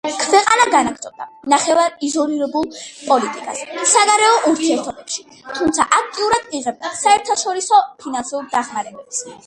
ქვეყანა 0.19 0.63
განაგრძობდა 0.75 1.27
ნახევრად 1.53 1.99
იზოლირებულ 2.07 2.65
პოლიტიკას 3.09 3.61
საგარეო 3.93 4.33
ურთიერთობებში, 4.53 5.27
თუმცა 5.59 5.89
აქტიურად 6.01 6.61
იღებდა 6.61 6.97
საერთაშორისო 7.05 7.85
ფინანსურ 8.05 8.53
დახმარებებს. 8.57 9.27